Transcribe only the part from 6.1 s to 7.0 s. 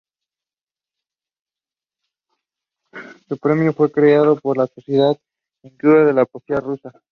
la poesía rusa.